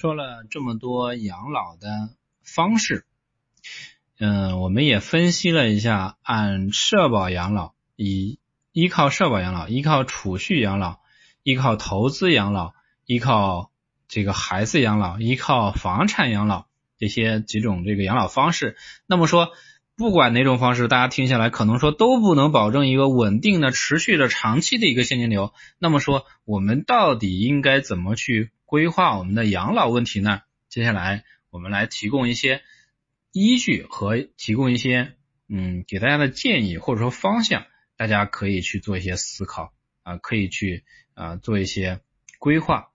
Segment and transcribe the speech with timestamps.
[0.00, 2.08] 说了这么多养老的
[2.42, 3.04] 方式，
[4.18, 8.38] 嗯，我们也分析了一下，按社保养老，以
[8.72, 11.00] 依靠社保养老、依靠储蓄养老、
[11.42, 12.72] 依靠投资养老、
[13.04, 13.70] 依靠
[14.08, 16.64] 这个孩子养老、依靠房产养老
[16.96, 18.78] 这些几种这个养老方式。
[19.06, 19.50] 那么说，
[19.96, 25.52] 不管哪种方式，大家听下来可能说都不能保证一个稳定的、持续的、长期的一个现金流。
[25.78, 28.50] 那么说，我们到底应该怎么去？
[28.70, 30.42] 规划我们的养老问题呢？
[30.68, 32.62] 接下来我们来提供一些
[33.32, 35.14] 依据和提供一些
[35.48, 39.72] 嗯给大家的建议或者说方向，大家可以去做一些思考
[40.04, 40.84] 啊，可以去
[41.14, 41.98] 啊做一些
[42.38, 42.89] 规划。